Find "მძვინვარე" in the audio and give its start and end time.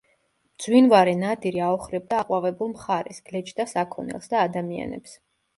0.53-1.13